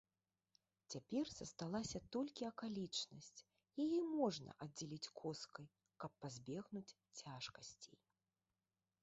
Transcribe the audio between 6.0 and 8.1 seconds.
каб пазбегнуць цяжкасцей.